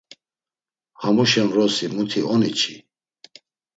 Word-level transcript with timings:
Hamuşen 1.01 1.47
vrosi 1.51 1.85
muti 1.95 2.21
oni 2.33 2.51
çi? 2.59 2.75